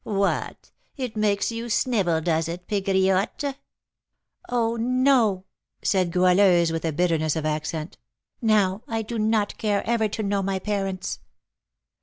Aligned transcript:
What! 0.03 0.71
it 0.97 1.15
makes 1.15 1.51
you 1.51 1.69
snivel, 1.69 2.21
does 2.21 2.47
it, 2.47 2.65
Pegriotte?" 2.67 3.59
"Oh, 4.49 4.75
no," 4.75 5.45
said 5.83 6.11
Goualeuse, 6.11 6.71
with 6.71 6.85
a 6.85 6.91
bitterness 6.91 7.35
of 7.35 7.45
accent; 7.45 7.99
"now 8.41 8.81
I 8.87 9.03
do 9.03 9.19
not 9.19 9.59
care 9.59 9.85
ever 9.85 10.07
to 10.07 10.23
know 10.23 10.41
my 10.41 10.57
parents." 10.57 11.19